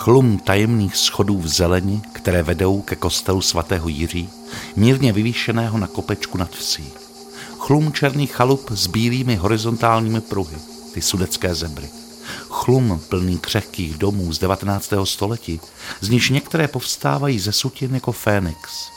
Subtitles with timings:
[0.00, 4.30] Chlum tajemných schodů v zeleni, které vedou ke kostelu svatého Jiří,
[4.76, 6.92] mírně vyvýšeného na kopečku nad vsí.
[7.58, 10.56] Chlum černých chalup s bílými horizontálními pruhy,
[10.94, 11.88] ty sudecké zebry.
[12.48, 14.92] Chlum plný křehkých domů z 19.
[15.04, 15.60] století,
[16.00, 18.88] z níž některé povstávají ze sutin jako fénix.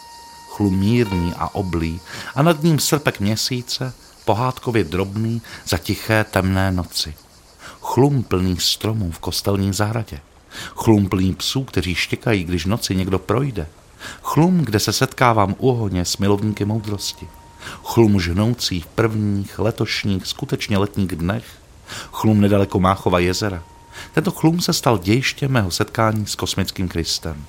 [0.50, 2.00] Chlum mírný a oblý
[2.36, 3.94] a nad ním srpek měsíce,
[4.26, 7.14] pohádkově drobný za tiché temné noci.
[7.82, 10.20] Chlum plný stromů v kostelní zahradě.
[10.76, 13.68] Chlum plný psů, kteří štěkají, když noci někdo projde.
[14.22, 17.28] Chlum, kde se setkávám u ohně s milovníky moudrosti.
[17.84, 21.46] Chlum žnoucí v prvních letošních skutečně letních dnech.
[22.12, 23.64] Chlum nedaleko Máchova jezera.
[24.14, 27.46] Tento chlum se stal dějištěm mého setkání s kosmickým Kristem.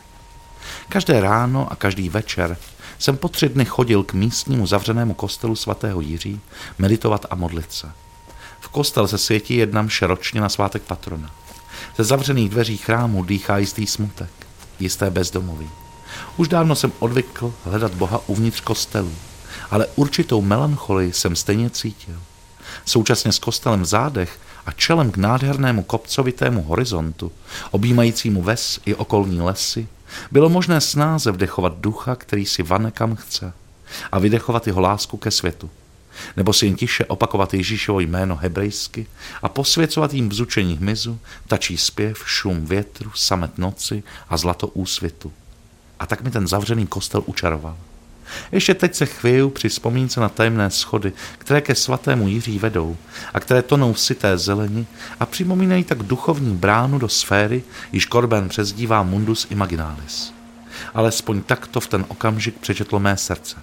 [0.88, 2.56] Každé ráno a každý večer
[2.98, 6.40] jsem po tři dny chodil k místnímu zavřenému kostelu svatého Jiří
[6.78, 7.90] meditovat a modlit se.
[8.60, 11.30] V kostel se světí jedna mše ročně na svátek patrona.
[11.96, 14.30] Ze zavřených dveří chrámu dýchá jistý smutek,
[14.80, 15.70] jisté bezdomoví.
[16.36, 19.12] Už dávno jsem odvykl hledat Boha uvnitř kostelů,
[19.70, 22.20] ale určitou melancholii jsem stejně cítil.
[22.84, 27.32] Současně s kostelem v zádech a čelem k nádhernému kopcovitému horizontu,
[27.70, 29.88] objímajícímu ves i okolní lesy,
[30.30, 33.52] bylo možné snáze vdechovat ducha, který si vane kam chce
[34.12, 35.70] a vydechovat jeho lásku ke světu.
[36.36, 39.06] Nebo si jen tiše opakovat Ježíšovo jméno hebrejsky
[39.42, 45.32] a posvěcovat jim bzučení hmyzu, tačí zpěv, šum větru, samet noci a zlato úsvitu.
[46.00, 47.76] A tak mi ten zavřený kostel učaroval.
[48.52, 52.96] Ještě teď se chvěju při vzpomínce na tajemné schody, které ke svatému Jiří vedou
[53.34, 54.86] a které tonou v sité zeleni
[55.20, 57.62] a připomínají tak duchovní bránu do sféry,
[57.92, 60.32] již Korben přezdívá Mundus Imaginalis.
[60.94, 63.56] Alespoň takto v ten okamžik přečetlo mé srdce.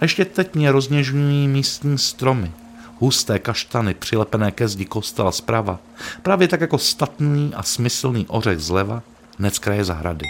[0.00, 2.52] A ještě teď mě rozněžňují místní stromy,
[2.98, 5.78] husté kaštany přilepené ke zdi kostela zprava,
[6.22, 9.02] právě tak jako statný a smyslný ořech zleva,
[9.38, 10.26] hned z kraje zahrady.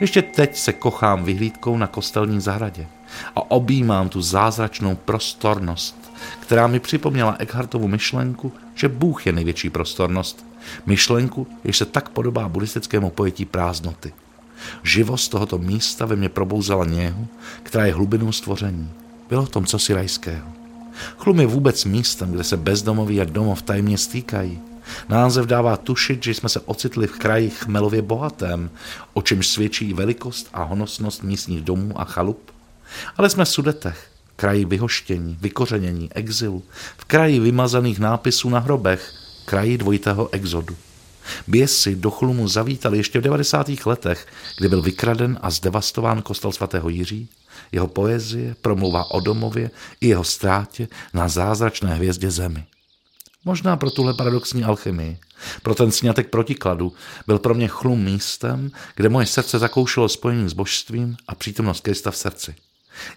[0.00, 2.86] Ještě teď se kochám vyhlídkou na kostelní zahradě
[3.36, 10.46] a objímám tu zázračnou prostornost, která mi připomněla Eckhartovu myšlenku, že Bůh je největší prostornost.
[10.86, 14.12] Myšlenku, jež se tak podobá buddhistickému pojetí prázdnoty.
[14.82, 17.26] Živost tohoto místa ve mně probouzela něhu,
[17.62, 18.90] která je hlubinou stvoření.
[19.28, 20.48] Bylo v tom cosi rajského.
[21.18, 24.60] Chlum je vůbec místem, kde se bezdomoví a domov tajemně stýkají.
[25.08, 28.70] Název dává tušit, že jsme se ocitli v kraji chmelově bohatém,
[29.12, 32.50] o čemž svědčí velikost a honosnost místních domů a chalup.
[33.16, 36.62] Ale jsme v Sudetech, kraji vyhoštění, vykořenění, exilu,
[36.96, 40.76] v kraji vymazaných nápisů na hrobech, kraji dvojitého exodu.
[41.46, 43.86] Běsy do chlumu zavítali ještě v 90.
[43.86, 44.26] letech,
[44.58, 47.28] kdy byl vykraden a zdevastován kostel svatého Jiří.
[47.72, 49.70] Jeho poezie promluvá o domově
[50.00, 52.64] i jeho ztrátě na zázračné hvězdě zemi.
[53.44, 55.18] Možná pro tuhle paradoxní alchymii,
[55.62, 56.92] pro ten snětek protikladu,
[57.26, 62.10] byl pro mě chlum místem, kde moje srdce zakoušelo spojení s božstvím a přítomnost Krista
[62.10, 62.54] v srdci.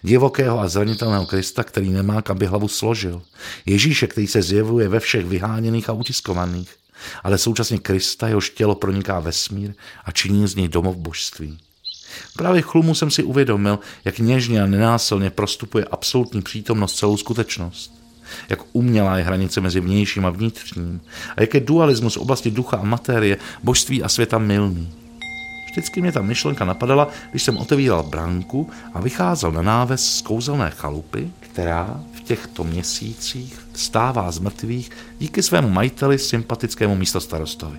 [0.02, 3.22] Divokého a zranitelného Krista, který nemá, kam by hlavu složil.
[3.66, 6.76] Ježíše, který se zjevuje ve všech vyháněných a utiskovaných
[7.22, 11.58] ale současně Krista, jehož tělo proniká vesmír a činí z něj domov božství.
[12.36, 17.94] Právě chlumu jsem si uvědomil, jak něžně a nenásilně prostupuje absolutní přítomnost celou skutečnost.
[18.48, 21.00] Jak umělá je hranice mezi vnějším a vnitřním
[21.36, 24.92] a jak je dualismus v oblasti ducha a matérie, božství a světa milný.
[25.72, 30.70] Vždycky mě ta myšlenka napadala, když jsem otevíral branku a vycházel na náves z kouzelné
[30.70, 37.78] chalupy, která v těchto měsících stává z mrtvých díky svému majiteli sympatickému místostarostovi.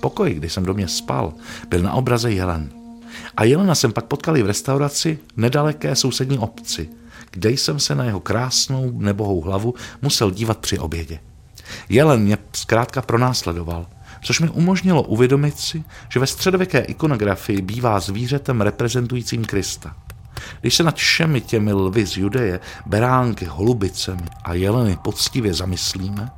[0.00, 1.32] Pokoj, kdy jsem do mě spal,
[1.68, 2.70] byl na obraze jelen.
[3.36, 6.88] A jelena jsem pak potkali v restauraci v nedaleké sousední obci,
[7.30, 11.18] kde jsem se na jeho krásnou nebohou hlavu musel dívat při obědě.
[11.88, 13.86] Jelen mě zkrátka pronásledoval–
[14.22, 19.96] což mi umožnilo uvědomit si, že ve středověké ikonografii bývá zvířetem reprezentujícím Krista.
[20.60, 26.30] Když se nad všemi těmi lvy z Judeje, beránky, holubicemi a jeleny poctivě zamyslíme,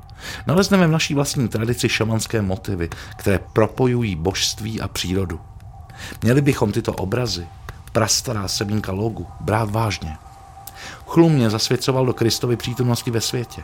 [0.46, 5.40] nalezneme v naší vlastní tradici šamanské motivy, které propojují božství a přírodu.
[6.23, 7.46] Měli bychom tyto obrazy,
[7.93, 10.17] prastará semínka logu, brát vážně.
[11.06, 13.62] Chlum mě zasvěcoval do Kristovy přítomnosti ve světě,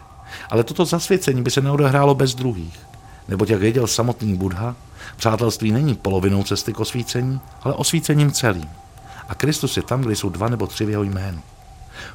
[0.50, 2.80] ale toto zasvěcení by se neodehrálo bez druhých.
[3.28, 4.76] Neboť jak věděl samotný Buddha,
[5.16, 8.68] přátelství není polovinou cesty k osvícení, ale osvícením celým.
[9.30, 11.42] A Kristus je tam, kde jsou dva nebo tři v jeho jménu.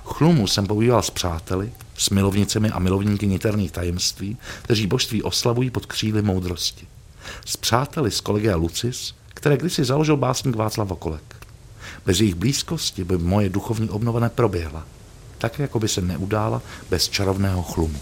[0.03, 5.85] Chlumu jsem pobýval s přáteli, s milovnicemi a milovníky niterných tajemství, kteří božství oslavují pod
[5.85, 6.87] kříly moudrosti.
[7.45, 11.35] S přáteli z kolegia Lucis, které kdysi založil básník Václav Vokolek.
[12.05, 14.85] Bez jejich blízkosti by moje duchovní obnova neproběhla,
[15.37, 17.99] tak jako by se neudála bez čarovného chlumu.